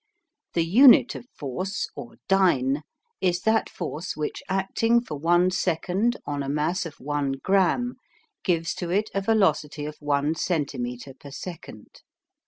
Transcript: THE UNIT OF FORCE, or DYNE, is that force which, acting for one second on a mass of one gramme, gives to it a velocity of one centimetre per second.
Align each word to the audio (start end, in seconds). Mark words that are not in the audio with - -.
THE 0.55 0.65
UNIT 0.65 1.13
OF 1.13 1.27
FORCE, 1.37 1.87
or 1.95 2.15
DYNE, 2.27 2.81
is 3.21 3.41
that 3.41 3.69
force 3.69 4.17
which, 4.17 4.41
acting 4.49 4.99
for 4.99 5.13
one 5.15 5.51
second 5.51 6.17
on 6.25 6.41
a 6.41 6.49
mass 6.49 6.87
of 6.87 6.95
one 6.95 7.33
gramme, 7.33 7.97
gives 8.43 8.73
to 8.81 8.89
it 8.89 9.11
a 9.13 9.21
velocity 9.21 9.85
of 9.85 9.97
one 9.99 10.33
centimetre 10.33 11.13
per 11.19 11.29
second. 11.29 12.01